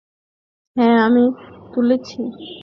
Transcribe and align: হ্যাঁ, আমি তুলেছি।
হ্যাঁ, 0.75 0.97
আমি 1.07 1.23
তুলেছি। 1.73 2.21